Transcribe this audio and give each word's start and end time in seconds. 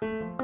Thank 0.00 0.12
you. 0.12 0.39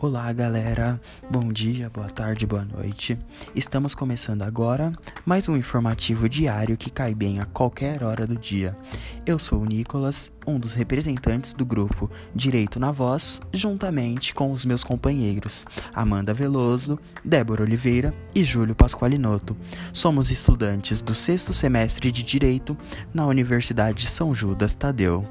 Olá, 0.00 0.32
galera. 0.32 1.00
Bom 1.28 1.52
dia, 1.52 1.90
boa 1.90 2.08
tarde, 2.08 2.46
boa 2.46 2.64
noite. 2.64 3.18
Estamos 3.52 3.96
começando 3.96 4.42
agora 4.42 4.92
mais 5.26 5.48
um 5.48 5.56
informativo 5.56 6.28
diário 6.28 6.76
que 6.76 6.88
cai 6.88 7.12
bem 7.12 7.40
a 7.40 7.44
qualquer 7.46 8.04
hora 8.04 8.24
do 8.24 8.36
dia. 8.36 8.78
Eu 9.26 9.40
sou 9.40 9.60
o 9.60 9.64
Nicolas, 9.64 10.30
um 10.46 10.56
dos 10.56 10.72
representantes 10.72 11.52
do 11.52 11.66
grupo 11.66 12.08
Direito 12.32 12.78
na 12.78 12.92
Voz, 12.92 13.40
juntamente 13.52 14.32
com 14.32 14.52
os 14.52 14.64
meus 14.64 14.84
companheiros 14.84 15.66
Amanda 15.92 16.32
Veloso, 16.32 16.96
Débora 17.24 17.64
Oliveira 17.64 18.14
e 18.32 18.44
Júlio 18.44 18.76
Pasqualinoto. 18.76 19.56
Somos 19.92 20.30
estudantes 20.30 21.02
do 21.02 21.12
sexto 21.12 21.52
semestre 21.52 22.12
de 22.12 22.22
Direito 22.22 22.78
na 23.12 23.26
Universidade 23.26 24.04
de 24.04 24.10
São 24.10 24.32
Judas 24.32 24.76
Tadeu. 24.76 25.26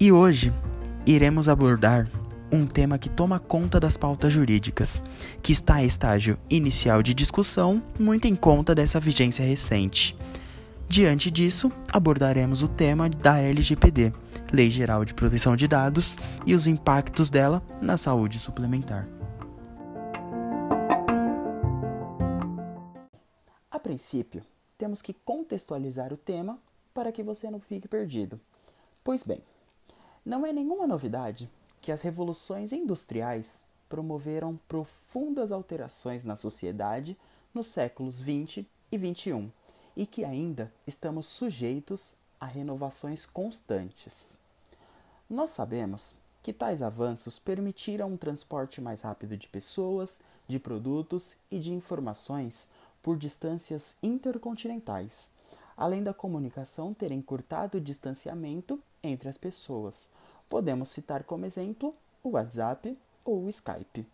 E 0.00 0.10
hoje 0.10 0.52
iremos 1.06 1.48
abordar 1.48 2.08
um 2.52 2.66
tema 2.66 2.98
que 2.98 3.08
toma 3.08 3.38
conta 3.38 3.78
das 3.78 3.96
pautas 3.96 4.32
jurídicas, 4.32 5.02
que 5.42 5.52
está 5.52 5.82
em 5.82 5.86
estágio 5.86 6.38
inicial 6.48 7.02
de 7.02 7.14
discussão, 7.14 7.82
muito 7.98 8.26
em 8.26 8.34
conta 8.34 8.74
dessa 8.74 8.98
vigência 8.98 9.44
recente. 9.44 10.16
Diante 10.88 11.30
disso, 11.30 11.70
abordaremos 11.88 12.62
o 12.62 12.68
tema 12.68 13.08
da 13.08 13.38
LGPD, 13.38 14.12
Lei 14.52 14.70
Geral 14.70 15.04
de 15.04 15.14
Proteção 15.14 15.54
de 15.54 15.68
Dados, 15.68 16.16
e 16.44 16.54
os 16.54 16.66
impactos 16.66 17.30
dela 17.30 17.62
na 17.80 17.96
saúde 17.96 18.40
suplementar. 18.40 19.08
A 23.70 23.78
princípio, 23.78 24.42
temos 24.76 25.00
que 25.00 25.14
contextualizar 25.14 26.12
o 26.12 26.16
tema 26.16 26.58
para 26.92 27.12
que 27.12 27.22
você 27.22 27.50
não 27.50 27.60
fique 27.60 27.86
perdido. 27.86 28.40
Pois 29.04 29.22
bem, 29.22 29.40
não 30.24 30.44
é 30.44 30.52
nenhuma 30.52 30.86
novidade 30.86 31.48
que 31.80 31.92
as 31.92 32.02
revoluções 32.02 32.72
industriais 32.72 33.66
promoveram 33.88 34.58
profundas 34.68 35.50
alterações 35.50 36.24
na 36.24 36.36
sociedade 36.36 37.16
nos 37.52 37.68
séculos 37.68 38.20
20 38.20 38.68
e 38.92 38.98
21 38.98 39.50
e 39.96 40.06
que 40.06 40.24
ainda 40.24 40.72
estamos 40.86 41.26
sujeitos 41.26 42.14
a 42.40 42.46
renovações 42.46 43.26
constantes. 43.26 44.36
Nós 45.28 45.50
sabemos 45.50 46.14
que 46.42 46.52
tais 46.52 46.80
avanços 46.80 47.38
permitiram 47.38 48.12
um 48.12 48.16
transporte 48.16 48.80
mais 48.80 49.02
rápido 49.02 49.36
de 49.36 49.46
pessoas, 49.48 50.20
de 50.48 50.58
produtos 50.58 51.36
e 51.50 51.58
de 51.58 51.72
informações 51.72 52.70
por 53.02 53.16
distâncias 53.16 53.96
intercontinentais, 54.02 55.30
além 55.76 56.02
da 56.02 56.14
comunicação 56.14 56.94
ter 56.94 57.12
encurtado 57.12 57.78
o 57.78 57.80
distanciamento 57.80 58.80
entre 59.02 59.28
as 59.28 59.36
pessoas, 59.36 60.08
Podemos 60.50 60.88
citar 60.88 61.22
como 61.22 61.46
exemplo 61.46 61.94
o 62.24 62.30
WhatsApp 62.30 62.98
ou 63.24 63.44
o 63.44 63.48
Skype. 63.48 64.04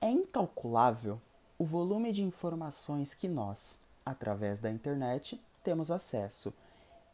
É 0.00 0.10
incalculável 0.10 1.20
o 1.56 1.64
volume 1.64 2.10
de 2.10 2.24
informações 2.24 3.14
que 3.14 3.28
nós, 3.28 3.80
através 4.04 4.58
da 4.58 4.68
internet, 4.68 5.40
temos 5.62 5.92
acesso. 5.92 6.52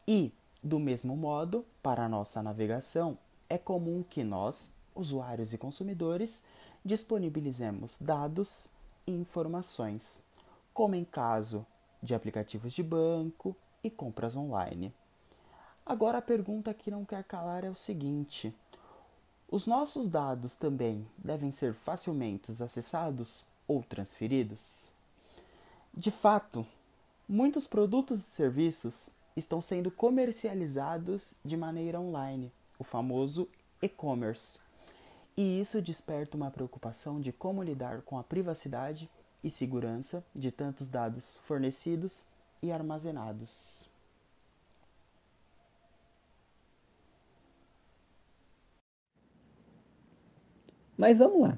E, 0.07 0.33
do 0.61 0.79
mesmo 0.79 1.15
modo, 1.15 1.63
para 1.83 2.05
a 2.05 2.09
nossa 2.09 2.41
navegação, 2.41 3.15
é 3.47 3.59
comum 3.59 4.03
que 4.03 4.23
nós, 4.23 4.71
usuários 4.95 5.53
e 5.53 5.57
consumidores, 5.59 6.43
disponibilizemos 6.83 7.99
dados 8.01 8.69
e 9.05 9.11
informações, 9.11 10.25
como 10.73 10.95
em 10.95 11.05
caso 11.05 11.63
de 12.01 12.15
aplicativos 12.15 12.73
de 12.73 12.81
banco 12.81 13.55
e 13.83 13.89
compras 13.91 14.35
online. 14.35 14.91
Agora 15.89 16.19
a 16.19 16.21
pergunta 16.21 16.71
que 16.71 16.91
não 16.91 17.03
quer 17.03 17.23
calar 17.23 17.63
é 17.63 17.69
o 17.71 17.75
seguinte: 17.75 18.53
os 19.49 19.65
nossos 19.65 20.07
dados 20.07 20.55
também 20.55 21.03
devem 21.17 21.51
ser 21.51 21.73
facilmente 21.73 22.51
acessados 22.61 23.43
ou 23.67 23.81
transferidos? 23.81 24.87
De 25.91 26.11
fato, 26.11 26.63
muitos 27.27 27.65
produtos 27.65 28.19
e 28.19 28.29
serviços 28.29 29.09
estão 29.35 29.63
sendo 29.63 29.89
comercializados 29.89 31.37
de 31.43 31.57
maneira 31.57 31.99
online, 31.99 32.51
o 32.77 32.83
famoso 32.83 33.49
e-commerce. 33.81 34.59
E 35.35 35.59
isso 35.59 35.81
desperta 35.81 36.37
uma 36.37 36.51
preocupação 36.51 37.19
de 37.19 37.31
como 37.31 37.63
lidar 37.63 38.03
com 38.03 38.19
a 38.19 38.23
privacidade 38.23 39.09
e 39.43 39.49
segurança 39.49 40.23
de 40.35 40.51
tantos 40.51 40.87
dados 40.87 41.37
fornecidos 41.37 42.27
e 42.61 42.71
armazenados. 42.71 43.88
Mas 50.99 51.17
vamos 51.17 51.39
lá. 51.39 51.57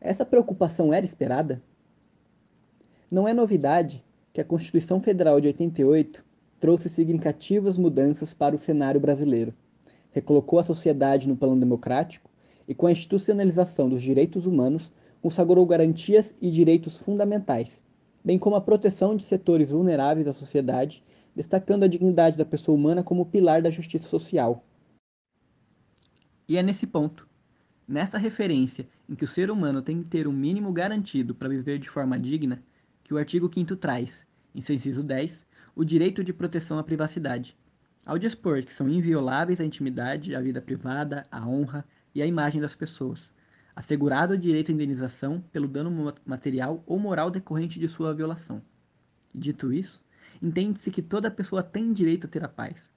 Essa 0.00 0.26
preocupação 0.26 0.92
era 0.92 1.06
esperada? 1.06 1.62
Não 3.08 3.28
é 3.28 3.32
novidade 3.32 4.04
que 4.32 4.40
a 4.40 4.44
Constituição 4.44 5.00
Federal 5.00 5.40
de 5.40 5.46
88 5.46 6.24
trouxe 6.58 6.88
significativas 6.88 7.78
mudanças 7.78 8.34
para 8.34 8.56
o 8.56 8.58
cenário 8.58 9.00
brasileiro, 9.00 9.54
recolocou 10.10 10.58
a 10.58 10.64
sociedade 10.64 11.28
no 11.28 11.36
plano 11.36 11.60
democrático 11.60 12.28
e, 12.66 12.74
com 12.74 12.88
a 12.88 12.90
institucionalização 12.90 13.88
dos 13.88 14.02
direitos 14.02 14.46
humanos, 14.46 14.90
consagrou 15.22 15.64
garantias 15.64 16.34
e 16.42 16.50
direitos 16.50 16.98
fundamentais, 16.98 17.80
bem 18.24 18.36
como 18.36 18.56
a 18.56 18.60
proteção 18.60 19.14
de 19.14 19.22
setores 19.22 19.70
vulneráveis 19.70 20.26
da 20.26 20.32
sociedade, 20.32 21.04
destacando 21.36 21.84
a 21.84 21.88
dignidade 21.88 22.36
da 22.36 22.44
pessoa 22.44 22.76
humana 22.76 23.04
como 23.04 23.26
pilar 23.26 23.62
da 23.62 23.70
justiça 23.70 24.08
social. 24.08 24.64
E 26.48 26.56
é 26.56 26.64
nesse 26.64 26.84
ponto 26.84 27.25
Nessa 27.88 28.18
referência 28.18 28.88
em 29.08 29.14
que 29.14 29.22
o 29.22 29.28
ser 29.28 29.48
humano 29.48 29.80
tem 29.80 30.02
que 30.02 30.08
ter 30.08 30.26
um 30.26 30.32
mínimo 30.32 30.72
garantido 30.72 31.32
para 31.32 31.48
viver 31.48 31.78
de 31.78 31.88
forma 31.88 32.18
digna, 32.18 32.60
que 33.04 33.14
o 33.14 33.16
artigo 33.16 33.48
5 33.52 33.76
traz, 33.76 34.26
em 34.52 34.60
seu 34.60 34.74
inciso 34.74 35.04
10, 35.04 35.40
o 35.72 35.84
direito 35.84 36.24
de 36.24 36.32
proteção 36.32 36.80
à 36.80 36.82
privacidade, 36.82 37.56
ao 38.04 38.18
dispor 38.18 38.64
que 38.64 38.72
são 38.72 38.88
invioláveis 38.88 39.60
a 39.60 39.64
intimidade, 39.64 40.34
a 40.34 40.40
vida 40.40 40.60
privada, 40.60 41.28
a 41.30 41.46
honra 41.46 41.84
e 42.12 42.20
a 42.20 42.26
imagem 42.26 42.60
das 42.60 42.74
pessoas, 42.74 43.32
assegurado 43.76 44.34
o 44.34 44.38
direito 44.38 44.72
à 44.72 44.74
indenização 44.74 45.40
pelo 45.52 45.68
dano 45.68 46.12
material 46.26 46.82
ou 46.86 46.98
moral 46.98 47.30
decorrente 47.30 47.78
de 47.78 47.86
sua 47.86 48.12
violação. 48.12 48.60
Dito 49.32 49.72
isso, 49.72 50.04
entende-se 50.42 50.90
que 50.90 51.02
toda 51.02 51.30
pessoa 51.30 51.62
tem 51.62 51.92
direito 51.92 52.26
a 52.26 52.30
ter 52.30 52.42
a 52.42 52.48
paz, 52.48 52.90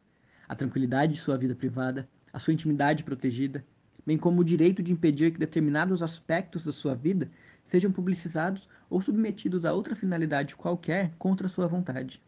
a 0.47 0.55
tranquilidade 0.55 1.13
de 1.13 1.19
sua 1.19 1.37
vida 1.37 1.53
privada, 1.53 2.09
a 2.33 2.39
sua 2.39 2.53
intimidade 2.53 3.03
protegida 3.03 3.63
bem 4.05 4.17
como 4.17 4.41
o 4.41 4.45
direito 4.45 4.81
de 4.81 4.91
impedir 4.91 5.31
que 5.31 5.39
determinados 5.39 6.01
aspectos 6.01 6.65
da 6.65 6.71
sua 6.71 6.95
vida 6.95 7.29
sejam 7.65 7.91
publicizados 7.91 8.67
ou 8.89 9.01
submetidos 9.01 9.65
a 9.65 9.73
outra 9.73 9.95
finalidade 9.95 10.55
qualquer 10.55 11.13
contra 11.17 11.47
sua 11.47 11.67
vontade. 11.67 12.21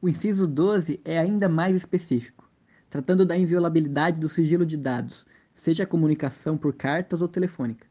O 0.00 0.08
inciso 0.08 0.46
12 0.46 1.00
é 1.04 1.18
ainda 1.18 1.48
mais 1.48 1.76
específico, 1.76 2.50
tratando 2.90 3.24
da 3.24 3.36
inviolabilidade 3.36 4.20
do 4.20 4.28
sigilo 4.28 4.66
de 4.66 4.76
dados, 4.76 5.24
seja 5.54 5.84
a 5.84 5.86
comunicação 5.86 6.58
por 6.58 6.74
cartas 6.74 7.22
ou 7.22 7.28
telefônica. 7.28 7.86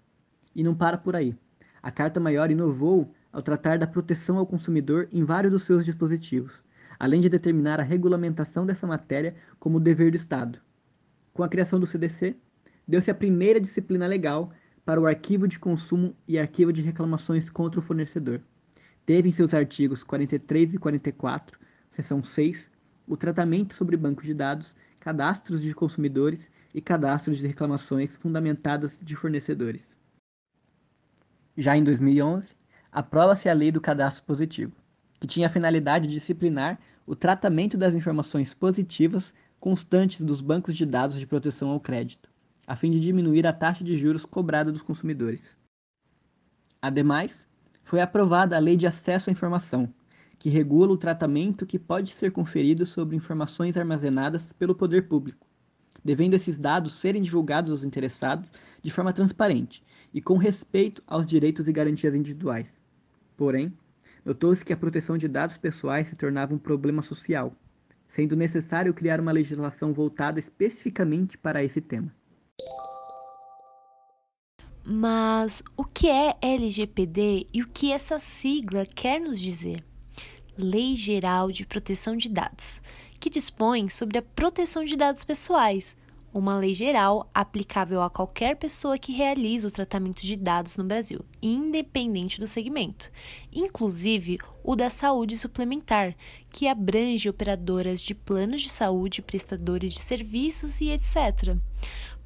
E 0.54 0.62
não 0.62 0.76
para 0.76 0.98
por 0.98 1.16
aí. 1.16 1.36
A 1.82 1.90
Carta 1.90 2.20
Maior 2.20 2.52
inovou 2.52 3.12
ao 3.32 3.42
tratar 3.42 3.80
da 3.80 3.88
proteção 3.88 4.38
ao 4.38 4.46
consumidor 4.46 5.08
em 5.12 5.24
vários 5.24 5.54
dos 5.54 5.64
seus 5.64 5.86
dispositivos, 5.86 6.64
além 7.00 7.22
de 7.22 7.30
determinar 7.30 7.80
a 7.80 7.84
regulamentação 7.84 8.66
dessa 8.66 8.86
matéria 8.86 9.36
como 9.58 9.80
dever 9.80 10.12
do 10.12 10.18
Estado, 10.18 10.60
com 11.34 11.44
a 11.44 11.50
criação 11.50 11.80
do 11.80 11.88
CDC, 11.88 12.36
deu-se 12.88 13.10
a 13.10 13.16
primeira 13.16 13.60
disciplina 13.60 14.08
legal 14.08 14.52
para 14.86 15.00
o 15.00 15.06
arquivo 15.06 15.48
de 15.48 15.60
consumo 15.60 16.16
e 16.28 16.38
arquivo 16.38 16.74
de 16.74 16.82
reclamações 16.82 17.50
contra 17.50 17.80
o 17.80 17.84
fornecedor. 17.84 18.42
Teve 19.06 19.30
em 19.30 19.32
seus 19.32 19.54
artigos 19.54 20.04
43 20.04 20.74
e 20.74 20.78
44, 20.78 21.60
seção 21.90 22.24
6, 22.24 22.70
o 23.08 23.18
tratamento 23.18 23.74
sobre 23.74 23.98
bancos 23.98 24.26
de 24.26 24.34
dados, 24.34 24.76
cadastros 25.00 25.62
de 25.62 25.74
consumidores 25.74 26.50
e 26.74 26.82
cadastros 26.82 27.38
de 27.38 27.48
reclamações 27.48 28.16
fundamentadas 28.18 28.98
de 29.02 29.16
fornecedores. 29.16 29.86
Já 31.58 31.76
em 31.76 31.84
2011, 31.84 32.50
aprova-se 32.92 33.50
a 33.50 33.54
Lei 33.54 33.72
do 33.72 33.82
Cadastro 33.82 34.24
Positivo, 34.24 34.72
que 35.20 35.28
tinha 35.28 35.48
a 35.48 35.50
finalidade 35.50 36.08
de 36.08 36.14
disciplinar 36.14 36.80
o 37.06 37.16
tratamento 37.16 37.78
das 37.78 37.94
informações 37.94 38.54
positivas 38.54 39.34
constantes 39.62 40.22
dos 40.24 40.42
bancos 40.42 40.76
de 40.76 40.88
dados 40.88 41.20
de 41.20 41.28
proteção 41.28 41.70
ao 41.70 41.80
crédito, 41.80 42.32
a 42.66 42.76
fim 42.76 42.90
de 42.90 43.00
diminuir 43.00 43.46
a 43.46 43.54
taxa 43.54 43.84
de 43.84 43.96
juros 43.96 44.26
cobrada 44.26 44.72
dos 44.72 44.82
consumidores. 44.82 45.56
Ademais, 46.82 47.46
foi 47.84 48.02
aprovada 48.02 48.58
a 48.58 48.60
Lei 48.60 48.76
de 48.76 48.88
Acesso 48.88 49.30
à 49.30 49.32
Informação, 49.32 49.94
que 50.40 50.50
regula 50.50 50.92
o 50.92 50.98
tratamento 50.98 51.68
que 51.68 51.78
pode 51.78 52.12
ser 52.12 52.32
conferido 52.32 52.88
sobre 52.88 53.16
informações 53.16 53.78
armazenadas 53.78 54.42
pelo 54.58 54.74
poder 54.74 55.08
público, 55.08 55.46
devendo 56.04 56.34
esses 56.34 56.58
dados 56.58 56.96
serem 56.96 57.22
divulgados 57.22 57.72
aos 57.72 57.84
interessados 57.84 58.50
de 58.82 58.90
forma 58.90 59.14
transparente 59.14 59.84
e 60.12 60.20
com 60.20 60.38
respeito 60.38 61.04
aos 61.06 61.28
direitos 61.28 61.68
e 61.68 61.72
garantias 61.72 62.16
individuais. 62.16 62.74
Porém, 63.38 63.72
notou-se 64.26 64.66
que 64.66 64.74
a 64.74 64.78
proteção 64.78 65.20
de 65.20 65.28
dados 65.28 65.56
pessoais 65.56 66.08
se 66.08 66.16
tornava 66.16 66.52
um 66.52 66.58
problema 66.58 67.04
social, 67.04 67.56
sendo 68.12 68.36
necessário 68.36 68.94
criar 68.94 69.20
uma 69.20 69.32
legislação 69.32 69.94
voltada 69.94 70.40
especificamente 70.40 71.38
para 71.38 71.64
esse 71.64 71.82
tema. 71.82 72.14
Mas 74.84 75.64
o 75.78 75.84
que 75.84 76.10
é 76.10 76.36
LGPD 76.42 77.48
e 77.54 77.62
o 77.62 77.68
que 77.68 77.92
essa 77.92 78.20
sigla 78.20 78.86
quer 78.86 79.20
nos 79.20 79.40
dizer? 79.40 79.84
Lei 80.58 80.96
Geral 80.96 81.52
de 81.52 81.66
Proteção 81.66 82.18
de 82.18 82.28
Dados, 82.28 82.82
que 83.20 83.30
dispõe 83.30 83.90
sobre 83.90 84.18
a 84.18 84.22
proteção 84.22 84.84
de 84.84 84.98
dados 84.98 85.24
pessoais, 85.24 85.96
uma 86.34 86.56
lei 86.56 86.74
geral 86.74 87.30
aplicável 87.34 88.02
a 88.02 88.10
qualquer 88.10 88.56
pessoa 88.56 88.98
que 88.98 89.12
realize 89.12 89.66
o 89.66 89.72
tratamento 89.72 90.22
de 90.22 90.36
dados 90.36 90.78
no 90.78 90.84
Brasil, 90.84 91.26
independente 91.42 92.40
do 92.40 92.48
segmento, 92.48 93.12
inclusive 93.52 94.40
o 94.64 94.76
da 94.76 94.90
saúde 94.90 95.38
suplementar, 95.38 96.16
que 96.50 96.68
abrange 96.68 97.30
operadoras 97.30 98.02
de 98.02 98.16
planos 98.16 98.62
de 98.62 98.70
saúde, 98.70 99.22
prestadores 99.22 99.94
de 99.94 100.02
serviços 100.02 100.80
e 100.82 100.92
etc. 100.92 101.58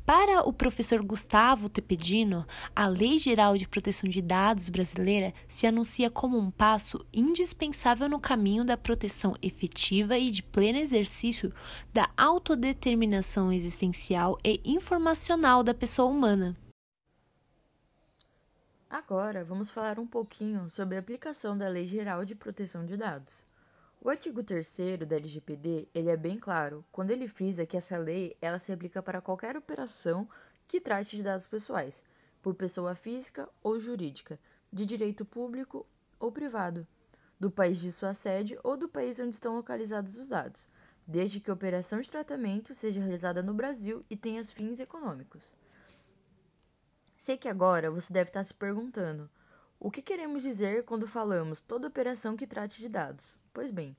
Para 0.05 0.47
o 0.47 0.53
professor 0.53 1.01
Gustavo 1.01 1.67
Tepedino, 1.67 2.45
a 2.75 2.85
Lei 2.85 3.17
Geral 3.17 3.57
de 3.57 3.67
Proteção 3.67 4.07
de 4.07 4.21
Dados 4.21 4.69
brasileira 4.69 5.33
se 5.47 5.65
anuncia 5.65 6.11
como 6.11 6.37
um 6.37 6.51
passo 6.51 7.03
indispensável 7.11 8.07
no 8.07 8.19
caminho 8.19 8.63
da 8.63 8.77
proteção 8.77 9.33
efetiva 9.41 10.15
e 10.15 10.29
de 10.29 10.43
pleno 10.43 10.77
exercício 10.77 11.51
da 11.91 12.07
autodeterminação 12.15 13.51
existencial 13.51 14.37
e 14.45 14.61
informacional 14.63 15.63
da 15.63 15.73
pessoa 15.73 16.07
humana. 16.07 16.55
Agora, 18.87 19.43
vamos 19.43 19.71
falar 19.71 19.97
um 19.97 20.05
pouquinho 20.05 20.69
sobre 20.69 20.97
a 20.97 20.99
aplicação 20.99 21.57
da 21.57 21.67
Lei 21.67 21.87
Geral 21.87 22.23
de 22.23 22.35
Proteção 22.35 22.85
de 22.85 22.95
Dados. 22.95 23.43
O 24.05 24.09
artigo 24.11 24.43
3 24.43 24.77
da 25.07 25.15
LGPD, 25.15 25.89
ele 25.91 26.11
é 26.11 26.15
bem 26.15 26.37
claro, 26.37 26.85
quando 26.91 27.09
ele 27.09 27.27
frisa 27.27 27.65
que 27.65 27.75
essa 27.75 27.97
lei 27.97 28.37
ela 28.39 28.59
se 28.59 28.71
aplica 28.71 29.01
para 29.01 29.19
qualquer 29.19 29.57
operação 29.57 30.29
que 30.67 30.79
trate 30.79 31.17
de 31.17 31.23
dados 31.23 31.47
pessoais, 31.47 32.03
por 32.39 32.53
pessoa 32.53 32.93
física 32.93 33.49
ou 33.63 33.79
jurídica, 33.79 34.39
de 34.71 34.85
direito 34.85 35.25
público 35.25 35.87
ou 36.19 36.31
privado, 36.31 36.87
do 37.39 37.49
país 37.49 37.79
de 37.79 37.91
sua 37.91 38.13
sede 38.13 38.59
ou 38.63 38.77
do 38.77 38.87
país 38.87 39.19
onde 39.19 39.33
estão 39.33 39.55
localizados 39.55 40.19
os 40.19 40.29
dados, 40.29 40.69
desde 41.07 41.39
que 41.39 41.49
a 41.49 41.55
operação 41.55 41.99
de 41.99 42.11
tratamento 42.11 42.75
seja 42.75 42.99
realizada 42.99 43.41
no 43.41 43.55
Brasil 43.55 44.05
e 44.07 44.15
tenha 44.15 44.45
fins 44.45 44.79
econômicos. 44.79 45.57
Sei 47.17 47.37
que 47.37 47.49
agora 47.49 47.89
você 47.89 48.13
deve 48.13 48.29
estar 48.29 48.43
se 48.43 48.53
perguntando: 48.53 49.27
o 49.79 49.89
que 49.89 50.03
queremos 50.03 50.43
dizer 50.43 50.85
quando 50.85 51.07
falamos 51.07 51.59
toda 51.59 51.87
operação 51.87 52.37
que 52.37 52.45
trate 52.45 52.79
de 52.79 52.87
dados? 52.87 53.43
Pois 53.55 53.71
bem, 53.71 53.95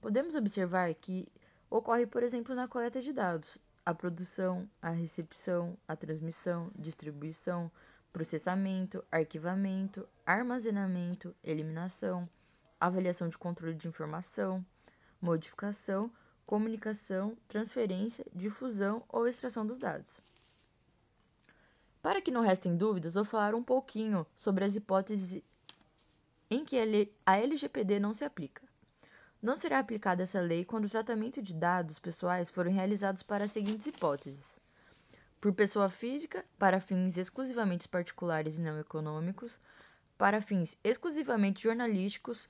podemos 0.00 0.36
observar 0.36 0.94
que 0.94 1.26
ocorre, 1.68 2.06
por 2.06 2.22
exemplo, 2.22 2.54
na 2.54 2.68
coleta 2.68 3.00
de 3.00 3.12
dados, 3.12 3.58
a 3.84 3.92
produção, 3.92 4.70
a 4.80 4.90
recepção, 4.90 5.76
a 5.88 5.96
transmissão, 5.96 6.70
distribuição, 6.78 7.68
processamento, 8.12 9.04
arquivamento, 9.10 10.08
armazenamento, 10.24 11.34
eliminação, 11.42 12.28
avaliação 12.78 13.28
de 13.28 13.36
controle 13.36 13.74
de 13.74 13.88
informação, 13.88 14.64
modificação, 15.20 16.08
comunicação, 16.46 17.36
transferência, 17.48 18.24
difusão 18.32 19.02
ou 19.08 19.26
extração 19.26 19.66
dos 19.66 19.78
dados. 19.78 20.20
Para 22.00 22.22
que 22.22 22.30
não 22.30 22.40
restem 22.40 22.76
dúvidas, 22.76 23.14
vou 23.14 23.24
falar 23.24 23.52
um 23.52 23.64
pouquinho 23.64 24.24
sobre 24.36 24.64
as 24.64 24.76
hipóteses 24.76 25.42
em 26.48 26.64
que 26.64 26.76
a 27.26 27.36
LGPD 27.36 27.98
não 27.98 28.14
se 28.14 28.24
aplica. 28.24 28.70
Não 29.42 29.56
será 29.56 29.80
aplicada 29.80 30.22
essa 30.22 30.40
lei 30.40 30.64
quando 30.64 30.84
o 30.84 30.88
tratamento 30.88 31.42
de 31.42 31.52
dados 31.52 31.98
pessoais 31.98 32.48
forem 32.48 32.72
realizados 32.72 33.24
para 33.24 33.46
as 33.46 33.50
seguintes 33.50 33.88
hipóteses: 33.88 34.56
por 35.40 35.52
pessoa 35.52 35.90
física, 35.90 36.44
para 36.56 36.78
fins 36.78 37.16
exclusivamente 37.16 37.88
particulares 37.88 38.56
e 38.56 38.62
não 38.62 38.78
econômicos, 38.78 39.58
para 40.16 40.40
fins 40.40 40.78
exclusivamente 40.84 41.64
jornalísticos 41.64 42.48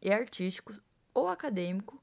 e 0.00 0.10
artísticos 0.10 0.80
ou 1.12 1.28
acadêmico, 1.28 2.02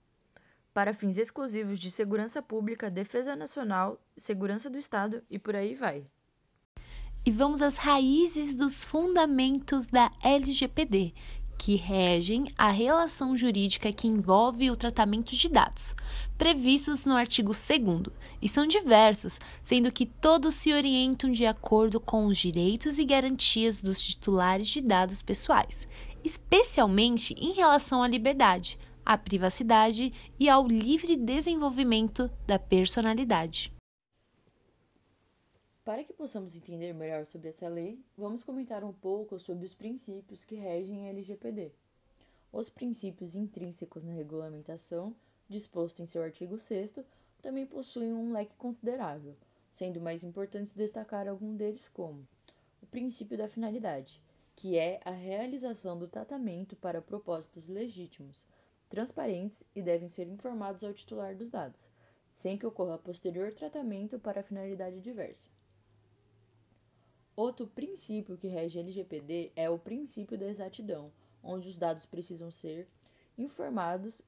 para 0.76 0.94
fins 0.94 1.18
exclusivos 1.18 1.80
de 1.80 1.90
segurança 1.90 2.40
pública, 2.40 2.92
defesa 2.92 3.36
nacional, 3.36 4.00
segurança 4.16 4.70
do 4.70 4.78
Estado 4.78 5.24
e 5.28 5.40
por 5.40 5.56
aí 5.56 5.74
vai. 5.74 6.06
E 7.26 7.32
vamos 7.32 7.62
às 7.62 7.76
raízes 7.76 8.54
dos 8.54 8.84
fundamentos 8.84 9.88
da 9.88 10.10
LGPD, 10.24 11.14
que 11.60 11.76
regem 11.76 12.46
a 12.58 12.72
relação 12.72 13.36
jurídica 13.36 13.92
que 13.92 14.08
envolve 14.08 14.72
o 14.72 14.78
tratamento 14.78 15.36
de 15.36 15.50
dados, 15.50 15.94
previstos 16.38 17.06
no 17.06 17.18
artigo 17.18 17.52
2, 17.52 18.16
e 18.42 18.48
são 18.48 18.66
diversos, 18.66 19.42
sendo 19.62 19.92
que 19.92 20.06
todos 20.06 20.56
se 20.56 20.72
orientam 20.72 21.30
de 21.30 21.46
acordo 21.46 22.00
com 22.00 22.26
os 22.28 22.38
direitos 22.38 22.98
e 22.98 23.04
garantias 23.04 23.82
dos 23.82 24.02
titulares 24.02 24.70
de 24.70 24.80
dados 24.80 25.22
pessoais, 25.22 25.86
especialmente 26.24 27.34
em 27.34 27.52
relação 27.52 28.02
à 28.02 28.08
liberdade, 28.08 28.80
à 29.06 29.18
privacidade 29.18 30.14
e 30.40 30.48
ao 30.48 30.66
livre 30.66 31.18
desenvolvimento 31.18 32.32
da 32.48 32.58
personalidade. 32.58 33.70
Para 35.90 36.04
que 36.04 36.14
possamos 36.14 36.56
entender 36.56 36.94
melhor 36.94 37.26
sobre 37.26 37.50
essa 37.50 37.68
lei, 37.68 38.00
vamos 38.16 38.44
comentar 38.44 38.84
um 38.84 38.94
pouco 38.94 39.40
sobre 39.40 39.66
os 39.66 39.74
princípios 39.74 40.46
que 40.46 40.54
regem 40.54 41.08
a 41.08 41.10
LGPD. 41.10 41.72
Os 42.54 42.70
princípios 42.70 43.36
intrínsecos 43.36 44.04
na 44.04 44.14
regulamentação, 44.14 45.16
disposto 45.48 46.00
em 46.00 46.06
seu 46.06 46.22
artigo 46.22 46.60
6, 46.60 47.00
também 47.42 47.66
possuem 47.66 48.14
um 48.14 48.32
leque 48.32 48.56
considerável, 48.56 49.36
sendo 49.72 50.00
mais 50.00 50.24
importantes 50.24 50.74
destacar 50.74 51.28
algum 51.28 51.56
deles 51.56 51.90
como 51.90 52.28
o 52.84 52.86
princípio 52.86 53.36
da 53.36 53.48
finalidade, 53.48 54.22
que 54.56 54.78
é 54.78 55.00
a 55.04 55.10
realização 55.10 55.98
do 55.98 56.08
tratamento 56.08 56.76
para 56.76 57.02
propósitos 57.02 57.68
legítimos, 57.68 58.46
transparentes 58.88 59.64
e 59.76 59.82
devem 59.82 60.08
ser 60.08 60.28
informados 60.28 60.84
ao 60.84 60.94
titular 60.94 61.36
dos 61.36 61.50
dados, 61.50 61.90
sem 62.32 62.60
que 62.60 62.68
ocorra 62.68 63.00
posterior 63.00 63.52
tratamento 63.52 64.20
para 64.20 64.44
finalidade 64.44 65.02
diversa. 65.02 65.50
Outro 67.40 67.66
princípio 67.68 68.38
que 68.38 68.50
rege 68.50 68.78
a 68.78 68.82
LGPD 68.82 69.54
é 69.56 69.70
o 69.70 69.80
princípio 69.80 70.38
da 70.38 70.46
exatidão, 70.46 71.10
onde 71.42 71.70
os 71.70 71.78
dados 71.78 72.06
precisam 72.06 72.52
ser 72.52 72.86
informados 73.38 74.22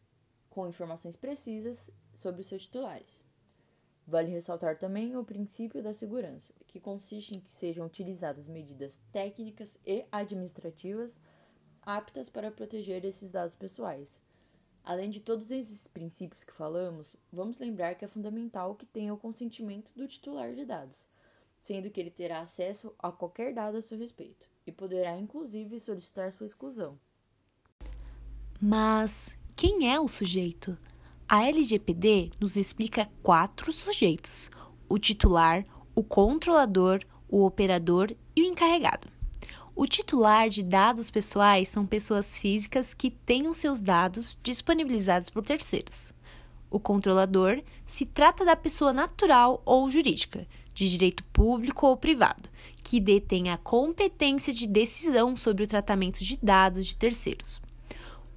com 0.50 0.66
informações 0.66 1.18
precisas 1.18 1.92
sobre 2.14 2.40
os 2.40 2.48
seus 2.48 2.64
titulares. 2.64 3.26
Vale 4.08 4.32
ressaltar 4.32 4.78
também 4.80 5.18
o 5.18 5.26
princípio 5.26 5.84
da 5.84 5.94
segurança, 5.94 6.54
que 6.66 6.80
consiste 6.80 7.36
em 7.36 7.42
que 7.42 7.52
sejam 7.52 7.86
utilizadas 7.86 8.48
medidas 8.48 8.98
técnicas 9.12 9.78
e 9.86 10.06
administrativas 10.10 11.20
aptas 11.82 12.30
para 12.30 12.50
proteger 12.50 13.04
esses 13.04 13.30
dados 13.30 13.56
pessoais. 13.56 14.22
Além 14.86 15.10
de 15.10 15.20
todos 15.20 15.52
esses 15.52 15.86
princípios 15.86 16.46
que 16.46 16.54
falamos, 16.54 17.18
vamos 17.30 17.60
lembrar 17.60 17.96
que 17.96 18.06
é 18.06 18.08
fundamental 18.08 18.74
que 18.74 18.86
tenha 18.86 19.14
o 19.14 19.18
consentimento 19.18 19.92
do 19.98 20.08
titular 20.08 20.56
de 20.56 20.64
dados 20.64 21.10
sendo 21.62 21.92
que 21.92 22.00
ele 22.00 22.10
terá 22.10 22.42
acesso 22.42 22.94
a 22.98 23.12
qualquer 23.12 23.54
dado 23.54 23.78
a 23.78 23.82
seu 23.82 23.98
respeito 23.98 24.50
e 24.66 24.72
poderá 24.72 25.18
inclusive 25.18 25.80
solicitar 25.80 26.34
sua 26.34 26.48
exclusão. 26.48 27.00
Mas 28.60 29.38
quem 29.56 29.94
é 29.94 30.00
o 30.00 30.08
sujeito? 30.08 30.78
A 31.30 31.48
LGPD 31.48 32.32
nos 32.40 32.58
explica 32.58 33.10
quatro 33.24 33.72
sujeitos: 33.72 34.50
o 34.90 34.98
titular, 34.98 35.64
o 35.96 36.04
controlador, 36.04 37.00
o 37.30 37.46
operador 37.46 38.14
e 38.36 38.42
o 38.42 38.46
encarregado. 38.46 39.08
O 39.74 39.86
titular 39.86 40.50
de 40.50 40.62
dados 40.62 41.10
pessoais 41.10 41.70
são 41.70 41.86
pessoas 41.86 42.38
físicas 42.40 42.94
que 42.94 43.10
tenham 43.10 43.54
seus 43.54 43.80
dados 43.80 44.38
disponibilizados 44.44 45.30
por 45.30 45.44
terceiros. 45.44 46.14
O 46.70 46.80
controlador 46.80 47.64
se 47.86 48.06
trata 48.06 48.44
da 48.44 48.56
pessoa 48.56 48.92
natural 48.92 49.62
ou 49.66 49.90
jurídica, 49.90 50.46
de 50.74 50.90
direito 50.90 51.24
público 51.26 51.86
ou 51.88 51.98
privado, 51.98 52.50
que 52.84 53.00
detém 53.00 53.50
a 53.50 53.58
competência 53.58 54.54
de 54.54 54.68
decisão 54.68 55.36
sobre 55.36 55.64
o 55.64 55.68
tratamento 55.68 56.24
de 56.24 56.38
dados 56.42 56.88
de 56.88 56.98
terceiros. 56.98 57.62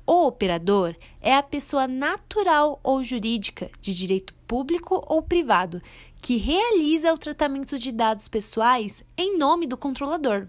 O 0.07 0.27
operador 0.27 0.95
é 1.21 1.35
a 1.35 1.43
pessoa 1.43 1.89
natural 1.89 2.79
ou 2.83 3.03
jurídica, 3.03 3.71
de 3.81 3.95
direito 3.95 4.35
público 4.47 5.03
ou 5.07 5.23
privado, 5.23 5.81
que 6.21 6.37
realiza 6.37 7.13
o 7.13 7.19
tratamento 7.19 7.79
de 7.79 7.91
dados 7.91 8.29
pessoais 8.29 9.03
em 9.17 9.39
nome 9.39 9.67
do 9.67 9.77
controlador. 9.77 10.47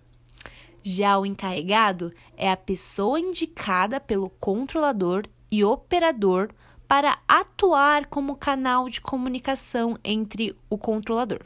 Já 0.83 1.17
o 1.17 1.25
encarregado 1.25 2.13
é 2.37 2.51
a 2.51 2.57
pessoa 2.57 3.19
indicada 3.19 3.99
pelo 3.99 4.29
controlador 4.29 5.25
e 5.51 5.63
operador 5.63 6.49
para 6.87 7.17
atuar 7.27 8.05
como 8.05 8.35
canal 8.35 8.89
de 8.89 9.01
comunicação 9.01 9.97
entre 10.03 10.55
o 10.69 10.77
controlador 10.77 11.41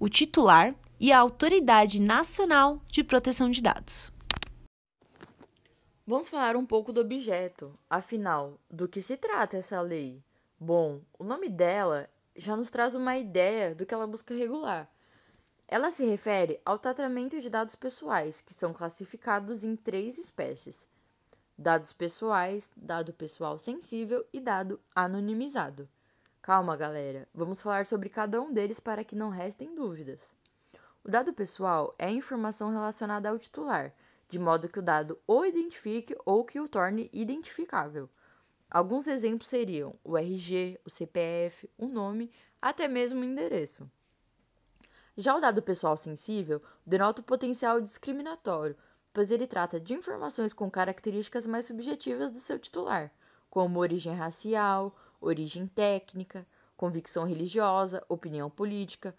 o 0.00 0.08
titular 0.08 0.76
e 1.00 1.10
a 1.12 1.18
Autoridade 1.18 2.00
Nacional 2.00 2.80
de 2.86 3.02
Proteção 3.02 3.50
de 3.50 3.60
Dados. 3.60 4.12
Vamos 6.06 6.28
falar 6.28 6.54
um 6.54 6.64
pouco 6.64 6.92
do 6.92 7.00
objeto, 7.00 7.76
afinal, 7.90 8.58
do 8.70 8.86
que 8.86 9.02
se 9.02 9.16
trata 9.16 9.56
essa 9.56 9.80
lei? 9.80 10.22
Bom, 10.58 11.00
o 11.18 11.24
nome 11.24 11.48
dela 11.48 12.08
já 12.36 12.56
nos 12.56 12.70
traz 12.70 12.94
uma 12.94 13.18
ideia 13.18 13.74
do 13.74 13.84
que 13.84 13.92
ela 13.92 14.06
busca 14.06 14.32
regular. 14.32 14.88
Ela 15.66 15.90
se 15.90 16.06
refere 16.06 16.60
ao 16.64 16.78
tratamento 16.78 17.40
de 17.40 17.50
dados 17.50 17.74
pessoais, 17.74 18.40
que 18.40 18.54
são 18.54 18.72
classificados 18.72 19.64
em 19.64 19.74
três 19.74 20.16
espécies: 20.16 20.86
dados 21.58 21.92
pessoais, 21.92 22.70
dado 22.76 23.12
pessoal 23.12 23.58
sensível 23.58 24.24
e 24.32 24.40
dado 24.40 24.80
anonimizado. 24.94 25.88
Calma, 26.48 26.78
galera, 26.78 27.28
vamos 27.34 27.60
falar 27.60 27.84
sobre 27.84 28.08
cada 28.08 28.40
um 28.40 28.50
deles 28.50 28.80
para 28.80 29.04
que 29.04 29.14
não 29.14 29.28
restem 29.28 29.74
dúvidas. 29.74 30.32
O 31.04 31.10
dado 31.10 31.30
pessoal 31.30 31.94
é 31.98 32.06
a 32.06 32.10
informação 32.10 32.70
relacionada 32.70 33.28
ao 33.28 33.38
titular, 33.38 33.92
de 34.26 34.38
modo 34.38 34.66
que 34.66 34.78
o 34.78 34.82
dado 34.82 35.18
o 35.26 35.44
identifique 35.44 36.16
ou 36.24 36.42
que 36.46 36.58
o 36.58 36.66
torne 36.66 37.10
identificável. 37.12 38.08
Alguns 38.70 39.06
exemplos 39.06 39.50
seriam 39.50 39.94
o 40.02 40.16
RG, 40.16 40.80
o 40.86 40.88
CPF, 40.88 41.68
o 41.76 41.86
nome, 41.86 42.32
até 42.62 42.88
mesmo 42.88 43.20
o 43.20 43.24
endereço. 43.24 43.86
Já 45.18 45.36
o 45.36 45.40
dado 45.42 45.60
pessoal 45.60 45.98
sensível 45.98 46.62
denota 46.86 47.20
o 47.20 47.24
potencial 47.24 47.78
discriminatório, 47.78 48.74
pois 49.12 49.30
ele 49.30 49.46
trata 49.46 49.78
de 49.78 49.92
informações 49.92 50.54
com 50.54 50.70
características 50.70 51.46
mais 51.46 51.66
subjetivas 51.66 52.30
do 52.30 52.40
seu 52.40 52.58
titular, 52.58 53.12
como 53.50 53.80
origem 53.80 54.14
racial, 54.14 54.96
origem 55.20 55.66
técnica, 55.66 56.46
convicção 56.76 57.24
religiosa, 57.24 58.04
opinião 58.08 58.48
política, 58.48 59.14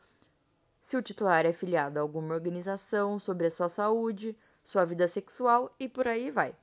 se 0.81 0.95
o 0.95 1.01
titular 1.01 1.45
é 1.45 1.51
filiado 1.51 1.99
a 1.99 2.01
alguma 2.01 2.33
organização 2.33 3.19
sobre 3.19 3.47
a 3.47 3.51
sua 3.51 3.67
saúde, 3.67 4.37
sua 4.63 4.85
vida 4.85 5.07
sexual 5.07 5.75
e 5.79 5.89
por 5.89 6.07
aí 6.07 6.31
vai. 6.31 6.55